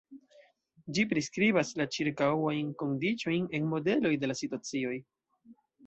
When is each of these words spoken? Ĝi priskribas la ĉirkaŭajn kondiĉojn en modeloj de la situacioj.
Ĝi 0.97 1.05
priskribas 1.11 1.75
la 1.83 1.87
ĉirkaŭajn 1.97 2.73
kondiĉojn 2.83 3.47
en 3.61 3.71
modeloj 3.77 4.17
de 4.25 4.33
la 4.35 4.41
situacioj. 4.45 5.01